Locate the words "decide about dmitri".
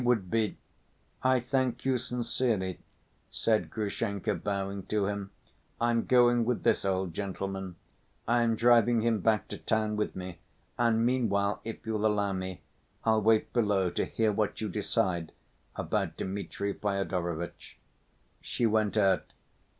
14.69-16.73